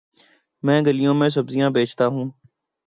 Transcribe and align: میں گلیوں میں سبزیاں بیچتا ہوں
میں 0.63 0.81
گلیوں 0.81 1.13
میں 1.13 1.29
سبزیاں 1.29 1.69
بیچتا 1.69 2.05
ہوں 2.07 2.29